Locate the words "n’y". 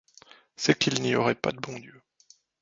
1.03-1.13